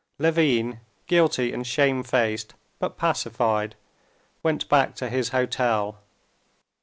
Levin, 0.17 0.79
guilty 1.05 1.53
and 1.53 1.67
shamefaced, 1.67 2.55
but 2.79 2.97
pacified, 2.97 3.75
went 4.41 4.67
back 4.67 4.95
to 4.95 5.09
his 5.09 5.29
hotel. 5.29 5.99